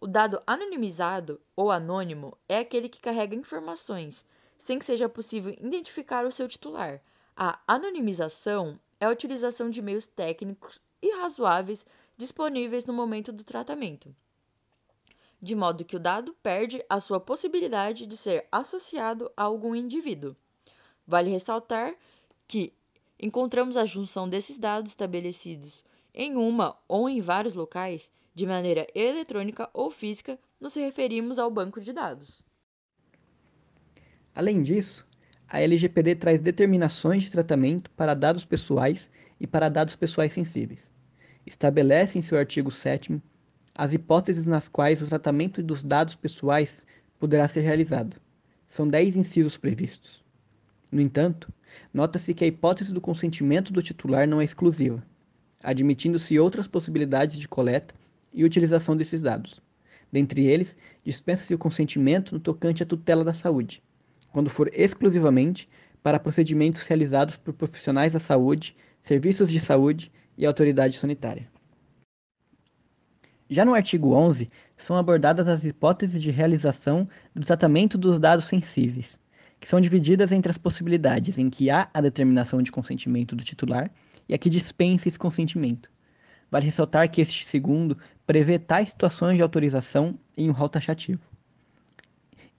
O 0.00 0.06
dado 0.06 0.40
anonimizado 0.46 1.40
ou 1.56 1.70
anônimo 1.70 2.38
é 2.48 2.58
aquele 2.58 2.88
que 2.88 3.00
carrega 3.00 3.34
informações 3.34 4.24
sem 4.56 4.78
que 4.78 4.84
seja 4.84 5.08
possível 5.08 5.52
identificar 5.58 6.24
o 6.24 6.30
seu 6.30 6.46
titular. 6.46 7.02
A 7.36 7.58
anonimização 7.66 8.78
é 9.00 9.06
a 9.06 9.10
utilização 9.10 9.70
de 9.70 9.82
meios 9.82 10.06
técnicos 10.06 10.80
e 11.02 11.16
razoáveis 11.16 11.84
disponíveis 12.16 12.84
no 12.84 12.92
momento 12.92 13.32
do 13.32 13.42
tratamento, 13.42 14.14
de 15.40 15.54
modo 15.54 15.84
que 15.84 15.96
o 15.96 16.00
dado 16.00 16.34
perde 16.42 16.84
a 16.88 17.00
sua 17.00 17.18
possibilidade 17.18 18.06
de 18.06 18.16
ser 18.16 18.46
associado 18.52 19.30
a 19.36 19.44
algum 19.44 19.74
indivíduo. 19.74 20.36
Vale 21.06 21.30
ressaltar 21.30 21.94
que 22.46 22.72
encontramos 23.18 23.76
a 23.76 23.86
junção 23.86 24.28
desses 24.28 24.58
dados 24.58 24.92
estabelecidos 24.92 25.84
em 26.14 26.36
uma 26.36 26.76
ou 26.88 27.08
em 27.08 27.20
vários 27.20 27.54
locais 27.54 28.10
de 28.34 28.46
maneira 28.46 28.86
eletrônica 28.94 29.68
ou 29.72 29.90
física, 29.90 30.38
nos 30.60 30.74
referimos 30.74 31.38
ao 31.38 31.50
banco 31.50 31.80
de 31.80 31.92
dados. 31.92 32.44
Além 34.34 34.62
disso, 34.62 35.06
a 35.48 35.60
LGPD 35.60 36.14
traz 36.16 36.40
determinações 36.40 37.24
de 37.24 37.30
tratamento 37.30 37.90
para 37.90 38.14
dados 38.14 38.44
pessoais 38.44 39.10
e 39.40 39.46
para 39.46 39.68
dados 39.68 39.96
pessoais 39.96 40.32
sensíveis. 40.32 40.90
Estabelece 41.44 42.18
em 42.18 42.22
seu 42.22 42.38
artigo 42.38 42.70
7 42.70 43.20
as 43.74 43.92
hipóteses 43.92 44.46
nas 44.46 44.68
quais 44.68 45.00
o 45.00 45.06
tratamento 45.06 45.62
dos 45.62 45.82
dados 45.82 46.14
pessoais 46.14 46.84
poderá 47.18 47.48
ser 47.48 47.60
realizado. 47.60 48.16
São 48.68 48.86
10 48.86 49.16
incisos 49.16 49.56
previstos. 49.56 50.22
No 50.90 51.00
entanto, 51.00 51.52
nota-se 51.92 52.34
que 52.34 52.44
a 52.44 52.46
hipótese 52.46 52.92
do 52.92 53.00
consentimento 53.00 53.72
do 53.72 53.82
titular 53.82 54.26
não 54.26 54.40
é 54.40 54.44
exclusiva, 54.44 55.02
admitindo-se 55.62 56.38
outras 56.38 56.66
possibilidades 56.66 57.38
de 57.38 57.46
coleta 57.46 57.94
e 58.32 58.44
utilização 58.44 58.96
desses 58.96 59.22
dados. 59.22 59.60
Dentre 60.12 60.44
eles, 60.46 60.76
dispensa-se 61.04 61.54
o 61.54 61.58
consentimento 61.58 62.32
no 62.34 62.40
tocante 62.40 62.82
à 62.82 62.86
tutela 62.86 63.24
da 63.24 63.32
saúde, 63.32 63.82
quando 64.32 64.50
for 64.50 64.68
exclusivamente 64.72 65.68
para 66.02 66.18
procedimentos 66.18 66.86
realizados 66.86 67.36
por 67.36 67.54
profissionais 67.54 68.12
da 68.12 68.20
saúde, 68.20 68.76
serviços 69.02 69.50
de 69.50 69.60
saúde 69.60 70.10
e 70.36 70.46
autoridade 70.46 70.96
sanitária. 70.96 71.48
Já 73.52 73.64
no 73.64 73.74
artigo 73.74 74.14
11, 74.14 74.48
são 74.76 74.96
abordadas 74.96 75.48
as 75.48 75.64
hipóteses 75.64 76.22
de 76.22 76.30
realização 76.30 77.08
do 77.34 77.44
tratamento 77.44 77.98
dos 77.98 78.16
dados 78.16 78.44
sensíveis, 78.44 79.18
que 79.58 79.66
são 79.66 79.80
divididas 79.80 80.30
entre 80.30 80.52
as 80.52 80.56
possibilidades 80.56 81.36
em 81.36 81.50
que 81.50 81.68
há 81.68 81.90
a 81.92 82.00
determinação 82.00 82.62
de 82.62 82.70
consentimento 82.70 83.34
do 83.34 83.42
titular 83.42 83.90
e 84.28 84.34
a 84.34 84.38
que 84.38 84.48
dispensa 84.48 85.08
esse 85.08 85.18
consentimento. 85.18 85.90
Vale 86.48 86.66
ressaltar 86.66 87.10
que 87.10 87.20
este 87.20 87.44
segundo 87.44 87.98
prevê 88.24 88.56
tais 88.56 88.90
situações 88.90 89.34
de 89.34 89.42
autorização 89.42 90.16
em 90.36 90.48
um 90.48 90.52
rol 90.52 90.68
taxativo. 90.68 91.20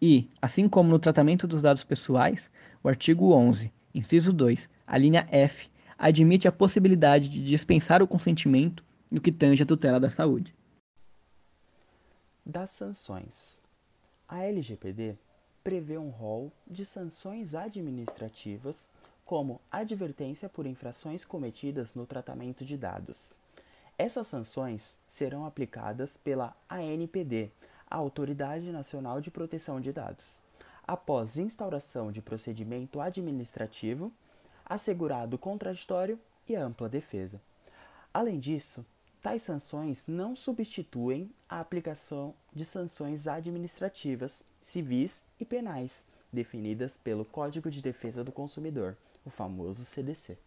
E, 0.02 0.30
assim 0.42 0.68
como 0.68 0.90
no 0.90 1.00
tratamento 1.00 1.48
dos 1.48 1.62
dados 1.62 1.86
pessoais, 1.86 2.52
o 2.84 2.90
artigo 2.90 3.32
11, 3.32 3.72
inciso 3.96 4.34
2, 4.34 4.70
a 4.86 4.98
linha 4.98 5.26
F, 5.32 5.70
admite 5.98 6.50
a 6.50 6.52
possibilidade 6.52 7.30
de 7.30 7.42
dispensar 7.42 8.04
o 8.04 8.08
consentimento 8.08 8.84
no 9.10 9.22
que 9.22 9.32
tange 9.32 9.64
a 9.64 9.66
tutela 9.66 9.98
da 9.98 10.10
saúde. 10.10 10.54
Das 12.46 12.72
sanções. 12.72 13.62
A 14.28 14.44
LGPD 14.44 15.16
prevê 15.64 15.98
um 15.98 16.10
rol 16.10 16.52
de 16.68 16.86
sanções 16.86 17.54
administrativas, 17.54 18.90
como 19.26 19.62
advertência 19.72 20.50
por 20.50 20.66
infrações 20.66 21.24
cometidas 21.24 21.94
no 21.94 22.06
tratamento 22.06 22.66
de 22.66 22.76
dados, 22.76 23.36
essas 24.02 24.26
sanções 24.26 25.00
serão 25.06 25.46
aplicadas 25.46 26.18
pela 26.18 26.56
ANPD, 26.68 27.52
a 27.88 27.98
Autoridade 27.98 28.72
Nacional 28.72 29.22
de 29.22 29.30
Proteção 29.30 29.80
de 29.80 29.94
Dados, 29.94 30.40
após 30.88 31.38
instauração 31.38 32.12
de 32.12 32.20
procedimento 32.20 33.00
administrativo, 33.00 34.12
assegurado 34.66 35.38
contraditório 35.38 36.20
e 36.50 36.56
ampla 36.56 36.90
defesa. 36.90 37.40
Além 38.12 38.40
disso, 38.40 38.84
tais 39.22 39.44
sanções 39.44 40.08
não 40.08 40.36
substituem 40.36 41.30
a 41.48 41.60
aplicação 41.60 42.34
de 42.54 42.66
sanções 42.66 43.28
administrativas, 43.28 44.46
civis 44.62 45.24
e 45.40 45.46
penais, 45.46 46.08
definidas 46.34 46.98
pelo 46.98 47.24
Código 47.24 47.70
de 47.70 47.82
Defesa 47.82 48.24
do 48.24 48.32
Consumidor, 48.32 48.98
o 49.26 49.30
famoso 49.30 49.86
CDC. 49.86 50.38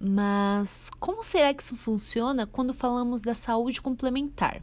Mas 0.00 0.88
como 1.00 1.24
será 1.24 1.52
que 1.52 1.62
isso 1.62 1.76
funciona 1.76 2.46
quando 2.46 2.72
falamos 2.72 3.20
da 3.20 3.34
saúde 3.34 3.82
complementar? 3.82 4.62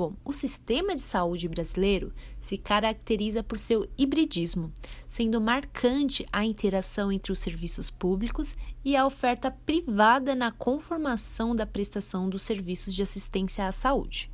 Bom, 0.00 0.14
o 0.24 0.32
sistema 0.32 0.94
de 0.94 1.02
saúde 1.02 1.46
brasileiro 1.46 2.10
se 2.40 2.56
caracteriza 2.56 3.42
por 3.42 3.58
seu 3.58 3.86
hibridismo, 3.98 4.72
sendo 5.06 5.38
marcante 5.42 6.26
a 6.32 6.42
interação 6.42 7.12
entre 7.12 7.30
os 7.30 7.38
serviços 7.38 7.90
públicos 7.90 8.56
e 8.82 8.96
a 8.96 9.04
oferta 9.04 9.50
privada 9.50 10.34
na 10.34 10.50
conformação 10.50 11.54
da 11.54 11.66
prestação 11.66 12.30
dos 12.30 12.44
serviços 12.44 12.94
de 12.94 13.02
assistência 13.02 13.66
à 13.66 13.72
saúde, 13.72 14.30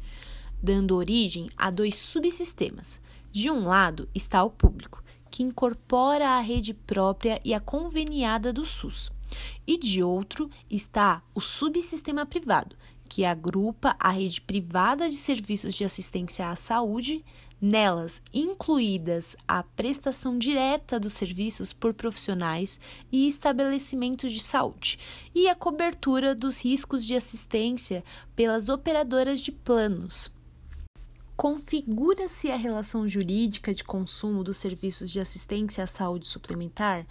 dando 0.62 0.94
origem 0.94 1.50
a 1.56 1.68
dois 1.68 1.96
subsistemas. 1.96 3.00
De 3.32 3.50
um 3.50 3.64
lado 3.64 4.08
está 4.14 4.44
o 4.44 4.50
público, 4.50 5.02
que 5.28 5.42
incorpora 5.42 6.28
a 6.28 6.40
rede 6.40 6.74
própria 6.74 7.40
e 7.44 7.52
a 7.52 7.58
conveniada 7.58 8.52
do 8.52 8.64
SUS 8.64 9.10
e 9.66 9.76
de 9.76 10.02
outro 10.02 10.50
está 10.70 11.22
o 11.34 11.40
subsistema 11.40 12.24
privado, 12.24 12.76
que 13.08 13.24
agrupa 13.24 13.96
a 13.98 14.10
rede 14.10 14.40
privada 14.40 15.08
de 15.08 15.16
serviços 15.16 15.74
de 15.74 15.84
assistência 15.84 16.50
à 16.50 16.56
saúde, 16.56 17.24
nelas 17.60 18.20
incluídas 18.34 19.36
a 19.48 19.62
prestação 19.62 20.38
direta 20.38 21.00
dos 21.00 21.14
serviços 21.14 21.72
por 21.72 21.94
profissionais 21.94 22.78
e 23.10 23.26
estabelecimentos 23.26 24.32
de 24.32 24.40
saúde, 24.40 24.98
e 25.34 25.48
a 25.48 25.54
cobertura 25.54 26.34
dos 26.34 26.62
riscos 26.62 27.04
de 27.04 27.14
assistência 27.14 28.04
pelas 28.34 28.68
operadoras 28.68 29.40
de 29.40 29.52
planos. 29.52 30.30
Configura-se 31.36 32.50
a 32.50 32.56
relação 32.56 33.06
jurídica 33.06 33.74
de 33.74 33.84
consumo 33.84 34.42
dos 34.42 34.56
serviços 34.56 35.10
de 35.10 35.20
assistência 35.20 35.84
à 35.84 35.86
saúde 35.86 36.26
suplementar 36.26 37.06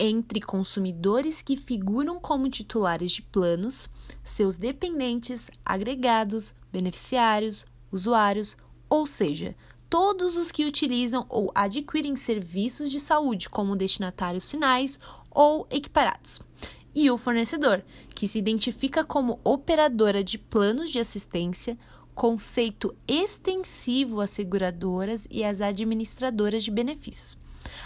entre 0.00 0.40
consumidores 0.40 1.42
que 1.42 1.58
figuram 1.58 2.18
como 2.18 2.48
titulares 2.48 3.12
de 3.12 3.20
planos, 3.20 3.86
seus 4.24 4.56
dependentes, 4.56 5.50
agregados, 5.62 6.54
beneficiários, 6.72 7.66
usuários, 7.92 8.56
ou 8.88 9.06
seja, 9.06 9.54
todos 9.90 10.38
os 10.38 10.50
que 10.50 10.64
utilizam 10.64 11.26
ou 11.28 11.52
adquirem 11.54 12.16
serviços 12.16 12.90
de 12.90 12.98
saúde 12.98 13.50
como 13.50 13.76
destinatários 13.76 14.50
finais 14.50 14.98
ou 15.30 15.66
equiparados, 15.70 16.40
e 16.94 17.10
o 17.10 17.18
fornecedor, 17.18 17.84
que 18.14 18.26
se 18.26 18.38
identifica 18.38 19.04
como 19.04 19.38
operadora 19.44 20.24
de 20.24 20.38
planos 20.38 20.90
de 20.90 20.98
assistência, 20.98 21.78
conceito 22.14 22.94
extensivo 23.06 24.20
às 24.20 24.30
seguradoras 24.30 25.28
e 25.30 25.44
às 25.44 25.60
administradoras 25.60 26.64
de 26.64 26.70
benefícios. 26.70 27.36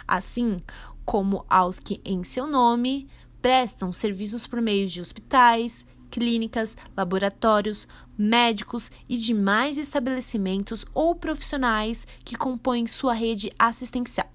Assim, 0.07 0.59
como 1.05 1.45
aos 1.49 1.79
que, 1.79 2.01
em 2.05 2.25
seu 2.25 2.47
nome, 2.47 3.09
prestam 3.43 3.93
serviços 3.93 4.47
por 4.47 4.61
meio 4.61 4.87
de 4.89 5.01
hospitais, 5.01 5.87
clínicas, 6.11 6.77
laboratórios, 6.97 7.89
médicos 8.17 8.91
e 9.09 9.17
demais 9.17 9.77
estabelecimentos 9.77 10.85
ou 10.95 11.15
profissionais 11.15 12.07
que 12.25 12.37
compõem 12.37 12.87
sua 12.87 13.13
rede 13.13 13.53
assistencial. 13.59 14.29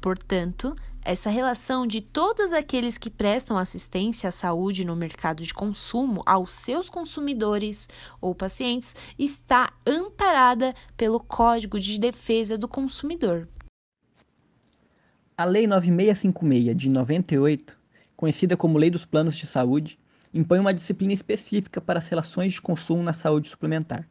Portanto, 0.00 0.76
essa 1.02 1.30
relação 1.30 1.86
de 1.86 2.00
todos 2.00 2.52
aqueles 2.52 2.98
que 2.98 3.10
prestam 3.10 3.56
assistência 3.56 4.28
à 4.28 4.30
saúde 4.30 4.84
no 4.84 4.94
mercado 4.94 5.42
de 5.42 5.54
consumo 5.54 6.22
aos 6.26 6.52
seus 6.52 6.88
consumidores 6.88 7.88
ou 8.20 8.34
pacientes 8.34 8.94
está 9.18 9.72
amparada 9.86 10.74
pelo 10.96 11.18
Código 11.18 11.80
de 11.80 11.98
Defesa 11.98 12.56
do 12.56 12.68
Consumidor. 12.68 13.48
A 15.40 15.44
Lei 15.44 15.68
9656 15.68 16.76
de 16.76 16.88
98, 16.88 17.78
conhecida 18.16 18.56
como 18.56 18.76
Lei 18.76 18.90
dos 18.90 19.04
Planos 19.04 19.36
de 19.36 19.46
Saúde, 19.46 19.96
impõe 20.34 20.58
uma 20.58 20.74
disciplina 20.74 21.12
específica 21.12 21.80
para 21.80 22.00
as 22.00 22.08
relações 22.08 22.54
de 22.54 22.60
consumo 22.60 23.04
na 23.04 23.12
saúde 23.12 23.48
suplementar, 23.48 24.04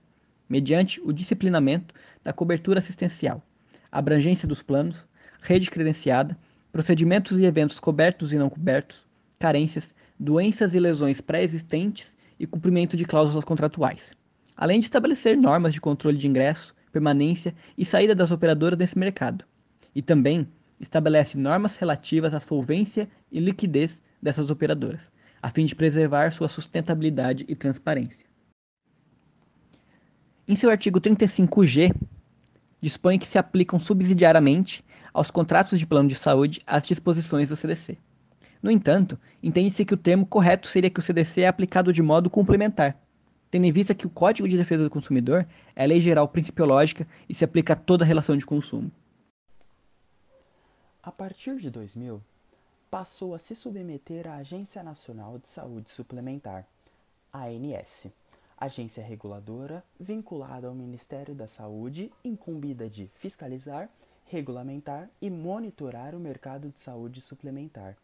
mediante 0.48 1.02
o 1.02 1.12
disciplinamento 1.12 1.94
da 2.24 2.32
cobertura 2.32 2.80
assistencial, 2.80 3.44
abrangência 3.92 4.48
dos 4.48 4.62
planos, 4.62 5.06
rede 5.42 5.70
credenciada 5.70 6.38
procedimentos 6.72 7.38
e 7.38 7.44
eventos 7.44 7.78
cobertos 7.78 8.32
e 8.32 8.38
não 8.38 8.50
cobertos, 8.50 9.06
carências, 9.38 9.94
doenças 10.18 10.74
e 10.74 10.80
lesões 10.80 11.20
pré-existentes 11.20 12.16
e 12.40 12.48
cumprimento 12.48 12.96
de 12.96 13.04
cláusulas 13.04 13.44
contratuais, 13.44 14.14
além 14.56 14.80
de 14.80 14.86
estabelecer 14.86 15.36
normas 15.36 15.74
de 15.74 15.82
controle 15.82 16.18
de 16.18 16.26
ingresso, 16.26 16.74
permanência 16.90 17.54
e 17.78 17.84
saída 17.84 18.16
das 18.16 18.32
operadoras 18.32 18.80
nesse 18.80 18.98
mercado, 18.98 19.44
e 19.94 20.02
também 20.02 20.48
estabelece 20.80 21.38
normas 21.38 21.76
relativas 21.76 22.34
à 22.34 22.40
solvência 22.40 23.10
e 23.32 23.40
liquidez 23.40 24.02
dessas 24.22 24.50
operadoras, 24.50 25.02
a 25.42 25.50
fim 25.50 25.66
de 25.66 25.76
preservar 25.76 26.32
sua 26.32 26.50
sustentabilidade 26.50 27.46
e 27.48 27.56
transparência. 27.56 28.26
Em 30.48 30.56
seu 30.56 30.70
artigo 30.70 31.02
35G, 31.02 31.94
dispõe 32.82 33.20
que 33.20 33.28
se 33.28 33.38
aplicam 33.38 33.80
subsidiariamente 33.80 34.84
aos 35.14 35.32
contratos 35.32 35.80
de 35.80 35.86
plano 35.86 36.08
de 36.08 36.16
saúde 36.16 36.62
as 36.66 36.88
disposições 36.88 37.50
do 37.50 37.56
CDC. 37.56 37.98
No 38.62 38.72
entanto, 38.72 39.20
entende-se 39.42 39.86
que 39.86 39.94
o 39.94 39.98
termo 39.98 40.26
correto 40.26 40.68
seria 40.68 40.90
que 40.90 41.00
o 41.00 41.04
CDC 41.04 41.42
é 41.42 41.48
aplicado 41.48 41.92
de 41.92 42.02
modo 42.02 42.30
complementar, 42.30 42.98
tendo 43.50 43.66
em 43.66 43.72
vista 43.72 43.96
que 43.96 44.08
o 44.08 44.10
Código 44.10 44.48
de 44.48 44.58
Defesa 44.58 44.84
do 44.84 44.90
Consumidor 44.90 45.48
é 45.76 45.86
lei 45.86 46.02
geral 46.02 46.28
principiológica 46.28 47.08
e 47.28 47.34
se 47.34 47.44
aplica 47.44 47.74
a 47.74 47.76
toda 47.76 48.06
relação 48.06 48.38
de 48.38 48.46
consumo. 48.46 48.92
A 51.08 51.12
partir 51.14 51.56
de 51.56 51.70
2000, 51.70 52.22
passou 52.92 53.34
a 53.34 53.40
se 53.40 53.56
submeter 53.56 54.28
à 54.28 54.36
Agência 54.36 54.84
Nacional 54.84 55.40
de 55.40 55.48
Saúde 55.48 55.90
Suplementar, 55.90 56.68
ANS, 57.32 58.08
agência 58.58 59.02
reguladora 59.02 59.82
vinculada 59.98 60.68
ao 60.68 60.76
Ministério 60.76 61.34
da 61.34 61.48
Saúde, 61.48 62.12
incumbida 62.26 62.90
de 62.90 63.10
fiscalizar 63.16 63.90
regulamentar 64.26 65.10
e 65.22 65.30
monitorar 65.30 66.14
o 66.14 66.20
mercado 66.20 66.68
de 66.68 66.82
saúde 66.82 67.22
suplementar, 67.22 67.96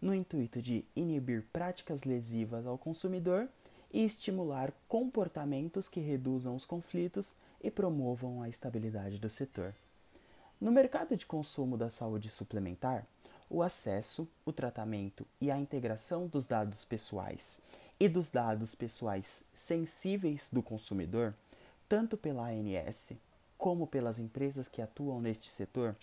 no 0.00 0.14
intuito 0.14 0.62
de 0.62 0.82
inibir 0.96 1.44
práticas 1.52 2.04
lesivas 2.04 2.66
ao 2.66 2.78
consumidor 2.78 3.50
e 3.92 4.02
estimular 4.02 4.72
comportamentos 4.88 5.90
que 5.90 6.00
reduzam 6.00 6.56
os 6.56 6.64
conflitos 6.64 7.34
e 7.62 7.70
promovam 7.70 8.40
a 8.40 8.48
estabilidade 8.48 9.18
do 9.18 9.28
setor. 9.28 9.74
No 10.58 10.72
mercado 10.72 11.14
de 11.14 11.26
consumo 11.26 11.76
da 11.76 11.90
saúde 11.90 12.30
suplementar, 12.30 13.06
o 13.50 13.62
acesso, 13.62 14.26
o 14.44 14.52
tratamento 14.52 15.26
e 15.38 15.50
a 15.50 15.58
integração 15.58 16.26
dos 16.26 16.46
dados 16.46 16.82
pessoais 16.82 17.60
e 18.00 18.08
dos 18.08 18.30
dados 18.30 18.74
pessoais 18.74 19.44
sensíveis 19.54 20.50
do 20.50 20.62
consumidor, 20.62 21.34
tanto 21.86 22.16
pela 22.16 22.48
ANS 22.48 23.12
como 23.58 23.86
pelas 23.86 24.18
empresas 24.18 24.66
que 24.66 24.80
atuam 24.80 25.20
neste 25.20 25.50
setor, 25.50 25.94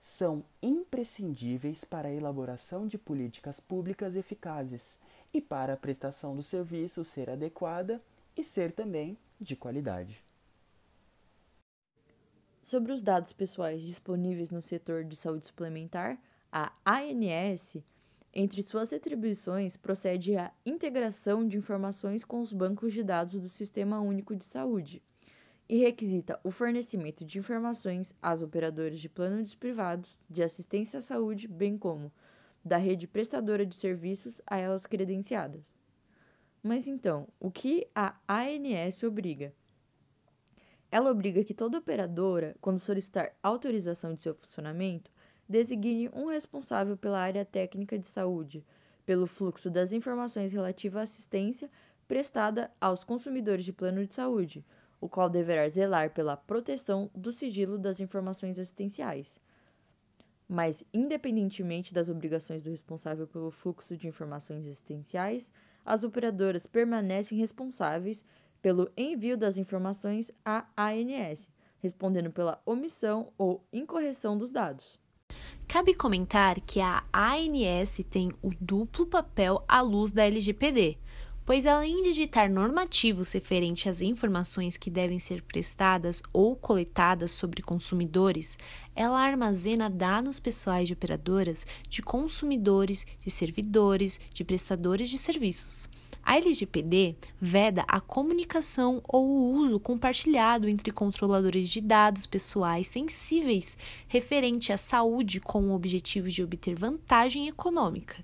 são 0.00 0.42
imprescindíveis 0.62 1.84
para 1.84 2.08
a 2.08 2.12
elaboração 2.12 2.86
de 2.86 2.96
políticas 2.96 3.60
públicas 3.60 4.16
eficazes 4.16 5.00
e 5.34 5.40
para 5.40 5.74
a 5.74 5.76
prestação 5.76 6.34
do 6.34 6.42
serviço 6.42 7.04
ser 7.04 7.28
adequada 7.28 8.00
e 8.34 8.42
ser 8.42 8.72
também 8.72 9.18
de 9.38 9.54
qualidade. 9.54 10.27
Sobre 12.68 12.92
os 12.92 13.00
dados 13.00 13.32
pessoais 13.32 13.82
disponíveis 13.82 14.50
no 14.50 14.60
setor 14.60 15.02
de 15.02 15.16
saúde 15.16 15.46
suplementar, 15.46 16.20
a 16.52 16.70
ANS, 16.84 17.78
entre 18.30 18.62
suas 18.62 18.92
atribuições, 18.92 19.74
procede 19.74 20.36
à 20.36 20.52
integração 20.66 21.48
de 21.48 21.56
informações 21.56 22.24
com 22.24 22.40
os 22.40 22.52
bancos 22.52 22.92
de 22.92 23.02
dados 23.02 23.40
do 23.40 23.48
Sistema 23.48 24.00
Único 24.00 24.36
de 24.36 24.44
Saúde 24.44 25.02
e 25.66 25.78
requisita 25.78 26.38
o 26.44 26.50
fornecimento 26.50 27.24
de 27.24 27.38
informações 27.38 28.12
às 28.20 28.42
operadoras 28.42 29.00
de 29.00 29.08
planos 29.08 29.54
privados 29.54 30.18
de 30.28 30.42
assistência 30.42 30.98
à 30.98 31.00
saúde, 31.00 31.48
bem 31.48 31.78
como 31.78 32.12
da 32.62 32.76
rede 32.76 33.08
prestadora 33.08 33.64
de 33.64 33.74
serviços 33.74 34.42
a 34.46 34.58
elas 34.58 34.84
credenciadas. 34.84 35.62
Mas 36.62 36.86
então, 36.86 37.28
o 37.40 37.50
que 37.50 37.88
a 37.94 38.14
ANS 38.28 39.02
obriga? 39.04 39.54
Ela 40.90 41.10
obriga 41.10 41.44
que 41.44 41.52
toda 41.52 41.78
operadora, 41.78 42.56
quando 42.60 42.78
solicitar 42.78 43.34
autorização 43.42 44.14
de 44.14 44.22
seu 44.22 44.34
funcionamento, 44.34 45.10
designe 45.46 46.08
um 46.14 46.26
responsável 46.26 46.96
pela 46.96 47.20
área 47.20 47.44
técnica 47.44 47.98
de 47.98 48.06
saúde, 48.06 48.64
pelo 49.04 49.26
fluxo 49.26 49.70
das 49.70 49.92
informações 49.92 50.52
relativas 50.52 51.00
à 51.00 51.02
assistência 51.02 51.70
prestada 52.06 52.70
aos 52.80 53.04
consumidores 53.04 53.66
de 53.66 53.72
plano 53.72 54.06
de 54.06 54.14
saúde, 54.14 54.64
o 54.98 55.08
qual 55.08 55.28
deverá 55.28 55.68
zelar 55.68 56.10
pela 56.10 56.36
proteção 56.36 57.10
do 57.14 57.30
sigilo 57.30 57.78
das 57.78 58.00
informações 58.00 58.58
assistenciais. 58.58 59.38
Mas, 60.48 60.82
independentemente 60.94 61.92
das 61.92 62.08
obrigações 62.08 62.62
do 62.62 62.70
responsável 62.70 63.26
pelo 63.26 63.50
fluxo 63.50 63.94
de 63.94 64.08
informações 64.08 64.66
assistenciais, 64.66 65.52
as 65.84 66.02
operadoras 66.02 66.66
permanecem 66.66 67.38
responsáveis 67.38 68.24
pelo 68.60 68.90
envio 68.96 69.36
das 69.36 69.56
informações 69.56 70.30
à 70.44 70.66
ANS, 70.76 71.48
respondendo 71.80 72.30
pela 72.30 72.60
omissão 72.66 73.32
ou 73.38 73.64
incorreção 73.72 74.36
dos 74.36 74.50
dados. 74.50 74.98
Cabe 75.66 75.94
comentar 75.94 76.60
que 76.60 76.80
a 76.80 77.04
ANS 77.12 78.04
tem 78.10 78.32
o 78.42 78.50
duplo 78.60 79.06
papel 79.06 79.62
à 79.68 79.80
luz 79.80 80.12
da 80.12 80.24
LGPD, 80.24 80.98
pois 81.48 81.64
além 81.64 82.02
de 82.02 82.12
ditar 82.12 82.50
normativos 82.50 83.32
referentes 83.32 83.86
às 83.86 84.00
informações 84.02 84.76
que 84.76 84.90
devem 84.90 85.18
ser 85.18 85.40
prestadas 85.40 86.22
ou 86.30 86.54
coletadas 86.54 87.30
sobre 87.30 87.62
consumidores, 87.62 88.58
ela 88.94 89.18
armazena 89.18 89.88
dados 89.88 90.38
pessoais 90.38 90.86
de 90.86 90.92
operadoras, 90.92 91.66
de 91.88 92.02
consumidores, 92.02 93.06
de 93.24 93.30
servidores, 93.30 94.20
de 94.30 94.44
prestadores 94.44 95.08
de 95.08 95.16
serviços. 95.16 95.88
A 96.22 96.36
LGPD 96.36 97.16
veda 97.40 97.82
a 97.88 97.98
comunicação 97.98 99.00
ou 99.08 99.26
o 99.26 99.54
uso 99.54 99.80
compartilhado 99.80 100.68
entre 100.68 100.92
controladores 100.92 101.70
de 101.70 101.80
dados 101.80 102.26
pessoais 102.26 102.88
sensíveis 102.88 103.78
referente 104.06 104.70
à 104.70 104.76
saúde 104.76 105.40
com 105.40 105.70
o 105.70 105.74
objetivo 105.74 106.28
de 106.28 106.44
obter 106.44 106.74
vantagem 106.74 107.48
econômica. 107.48 108.22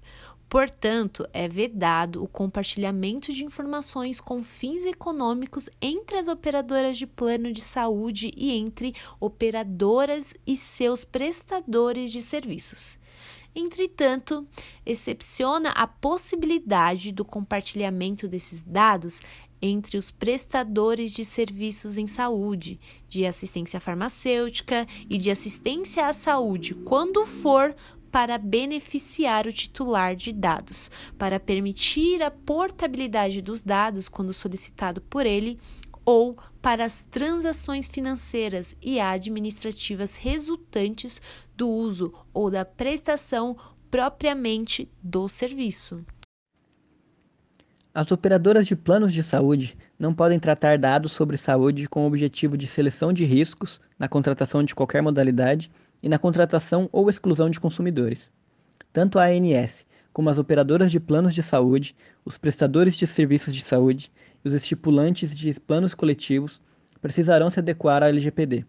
Portanto, 0.55 1.29
é 1.33 1.49
vedado 1.49 2.23
o 2.23 2.29
compartilhamento 2.29 3.33
de 3.33 3.45
informações 3.45 4.21
com 4.21 4.41
fins 4.41 4.85
econômicos 4.85 5.69
entre 5.83 6.17
as 6.17 6.29
operadoras 6.29 6.97
de 6.97 7.09
plano 7.09 7.53
de 7.53 7.61
saúde 7.61 8.31
e 8.37 8.53
entre 8.53 8.95
operadoras 9.19 10.33
e 10.47 10.57
seus 10.57 11.05
prestadores 11.05 12.13
de 12.13 12.23
serviços. 12.23 13.01
Entretanto, 13.53 14.47
excepciona 14.87 15.71
a 15.71 15.89
possibilidade 15.89 17.11
do 17.11 17.25
compartilhamento 17.25 18.29
desses 18.29 18.63
dados 18.63 19.21
entre 19.61 19.97
os 19.97 20.11
prestadores 20.11 21.11
de 21.13 21.25
serviços 21.25 21.97
em 21.97 22.07
saúde, 22.07 22.79
de 23.09 23.25
assistência 23.25 23.81
farmacêutica 23.81 24.87
e 25.09 25.17
de 25.17 25.31
assistência 25.31 26.07
à 26.07 26.13
saúde, 26.13 26.75
quando 26.75 27.25
for 27.25 27.75
para 28.15 28.39
beneficiar 28.39 29.45
o 29.45 29.53
titular 29.53 30.15
de 30.15 30.33
dados, 30.33 30.89
para 31.19 31.41
permitir 31.41 32.23
a 32.23 32.31
portabilidade 32.31 33.43
dos 33.43 33.61
dados 33.61 34.09
quando 34.09 34.33
solicitado 34.33 35.01
por 35.01 35.27
ele 35.27 35.59
ou 36.05 36.39
para 36.63 36.85
as 36.85 37.03
transações 37.03 37.89
financeiras 37.89 38.77
e 38.81 39.01
administrativas 39.01 40.15
resultantes 40.15 41.21
do 41.57 41.69
uso 41.69 42.15
ou 42.33 42.53
da 42.53 42.65
prestação 42.65 43.57
propriamente 43.91 44.89
do 45.03 45.27
serviço. 45.29 46.07
As 47.93 48.13
operadoras 48.13 48.65
de 48.65 48.77
planos 48.77 49.13
de 49.13 49.25
saúde 49.25 49.77
não 49.99 50.15
podem 50.15 50.39
tratar 50.39 50.79
dados 50.79 51.11
sobre 51.11 51.37
saúde 51.37 51.89
com 51.89 52.05
o 52.05 52.07
objetivo 52.07 52.57
de 52.57 52.69
seleção 52.69 53.13
de 53.13 53.25
riscos 53.25 53.81
na 53.99 54.07
contratação 54.07 54.63
de 54.63 54.73
qualquer 54.73 55.03
modalidade 55.03 55.69
e 56.05 56.09
na 56.09 56.19
contratação 56.19 56.87
ou 56.93 57.09
exclusão 57.09 57.49
de 57.49 57.59
consumidores. 57.59 58.31
Tanto 58.93 59.19
a 59.19 59.25
ANS 59.25 59.87
como 60.13 60.29
as 60.29 60.39
operadoras 60.39 60.93
de 60.93 61.01
planos 61.01 61.35
de 61.35 61.43
saúde, 61.43 61.97
os 62.27 62.37
prestadores 62.37 62.95
de 62.95 63.07
serviços 63.07 63.55
de 63.55 63.63
saúde 63.63 64.13
e 64.45 64.47
os 64.49 64.53
estipulantes 64.53 65.35
de 65.35 65.59
planos 65.59 65.95
coletivos 65.95 66.61
precisarão 67.01 67.49
se 67.49 67.59
adequar 67.59 68.03
à 68.03 68.09
LGPD, 68.11 68.67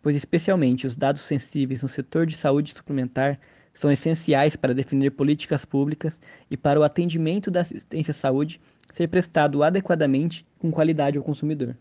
pois 0.00 0.16
especialmente 0.16 0.86
os 0.86 0.96
dados 0.96 1.20
sensíveis 1.20 1.82
no 1.82 1.90
setor 1.90 2.24
de 2.24 2.38
saúde 2.38 2.74
suplementar 2.74 3.38
são 3.74 3.92
essenciais 3.92 4.56
para 4.56 4.74
definir 4.74 5.10
políticas 5.10 5.66
públicas 5.66 6.18
e 6.50 6.56
para 6.56 6.80
o 6.80 6.82
atendimento 6.82 7.50
da 7.50 7.60
assistência 7.60 8.12
à 8.12 8.14
saúde 8.14 8.62
ser 8.94 9.08
prestado 9.08 9.62
adequadamente 9.62 10.44
com 10.58 10.70
qualidade 10.70 11.18
ao 11.18 11.22
consumidor. 11.22 11.76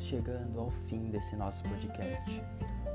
Estamos 0.00 0.24
chegando 0.24 0.60
ao 0.60 0.70
fim 0.70 1.10
desse 1.10 1.36
nosso 1.36 1.62
podcast, 1.64 2.42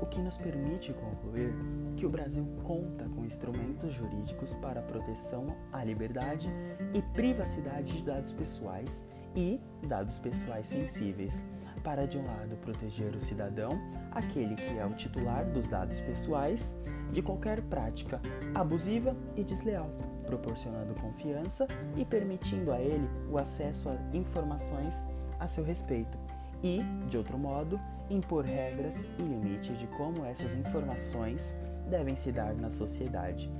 o 0.02 0.06
que 0.06 0.18
nos 0.18 0.36
permite 0.36 0.92
concluir 0.92 1.54
que 1.96 2.04
o 2.04 2.10
Brasil 2.10 2.44
conta 2.64 3.04
com 3.08 3.24
instrumentos 3.24 3.92
jurídicos 3.92 4.54
para 4.54 4.80
a 4.80 4.82
proteção 4.82 5.46
à 5.72 5.84
liberdade 5.84 6.50
e 6.92 7.00
privacidade 7.14 7.98
de 7.98 8.02
dados 8.02 8.32
pessoais 8.32 9.08
e 9.36 9.60
dados 9.86 10.18
pessoais 10.18 10.66
sensíveis 10.66 11.46
para, 11.84 12.08
de 12.08 12.18
um 12.18 12.26
lado, 12.26 12.56
proteger 12.56 13.14
o 13.14 13.20
cidadão, 13.20 13.78
aquele 14.10 14.56
que 14.56 14.76
é 14.76 14.84
o 14.84 14.94
titular 14.94 15.44
dos 15.46 15.70
dados 15.70 16.00
pessoais, 16.00 16.82
de 17.12 17.22
qualquer 17.22 17.62
prática 17.62 18.20
abusiva 18.52 19.16
e 19.36 19.44
desleal, 19.44 19.88
proporcionando 20.26 21.00
confiança 21.00 21.68
e 21.96 22.04
permitindo 22.04 22.72
a 22.72 22.80
ele 22.80 23.08
o 23.30 23.38
acesso 23.38 23.90
a 23.90 24.16
informações 24.16 25.06
a 25.38 25.46
seu 25.46 25.62
respeito, 25.62 26.18
e, 26.62 26.82
de 27.08 27.16
outro 27.16 27.38
modo, 27.38 27.80
impor 28.10 28.44
regras 28.44 29.08
e 29.18 29.22
limites 29.22 29.78
de 29.78 29.86
como 29.88 30.24
essas 30.24 30.54
informações 30.54 31.56
devem 31.88 32.16
se 32.16 32.32
dar 32.32 32.54
na 32.54 32.70
sociedade. 32.70 33.50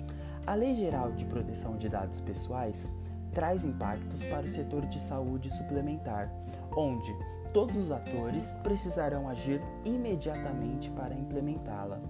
A 0.47 0.55
Lei 0.55 0.77
Geral 0.77 1.13
de 1.13 1.25
Proteção 1.25 1.77
de 1.77 1.89
Dados 1.89 2.21
Pessoais 2.21 2.95
traz 3.33 3.65
impactos 3.65 4.25
para 4.25 4.47
o 4.47 4.49
setor 4.49 4.87
de 4.87 5.01
saúde 5.01 5.53
suplementar, 5.53 6.33
onde 6.77 7.15
todos 7.53 7.77
os 7.77 7.91
atores 7.91 8.53
precisarão 8.63 9.29
agir 9.29 9.61
imediatamente 9.85 10.91
para 10.91 11.15
implementá-la. 11.15 12.01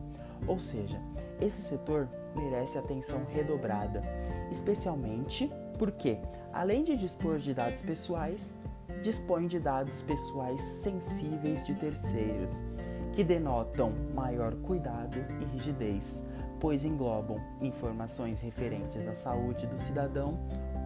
Ou 0.47 0.59
seja, 0.59 1.01
esse 1.41 1.63
setor 1.63 2.09
merece 2.35 2.79
atenção 2.79 3.25
redobrada, 3.33 4.03
especialmente 4.51 5.51
porque, 5.79 6.19
além 6.53 6.85
de 6.85 6.97
dispor 6.97 7.39
de 7.39 7.55
dados 7.55 7.83
pessoais, 7.83 8.57
dispõe 9.03 9.47
de 9.47 9.59
dados 9.59 10.03
pessoais 10.03 10.61
sensíveis 10.61 11.65
de 11.65 11.75
terceiros, 11.75 12.65
que 13.13 13.25
denotam 13.25 13.93
maior 14.15 14.55
cuidado 14.57 15.19
e 15.41 15.45
rigidez, 15.47 16.29
pois 16.61 16.85
englobam 16.85 17.41
informações 17.61 18.41
referentes 18.41 19.07
à 19.07 19.15
saúde 19.15 19.67
do 19.67 19.79
cidadão 19.79 20.39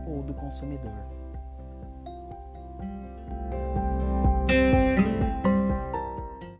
ou 0.07 0.23
do 0.23 0.35
consumidor. 0.35 1.20